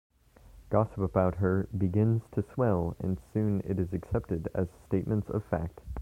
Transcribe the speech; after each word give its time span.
Gossip 0.71 0.97
about 0.97 1.35
her 1.35 1.69
begins 1.77 2.23
to 2.31 2.41
swell 2.55 2.95
and 3.01 3.21
soon 3.31 3.61
is 3.63 3.93
accepted 3.93 4.49
as 4.55 4.67
statements 4.87 5.29
of 5.29 5.45
fact. 5.45 5.79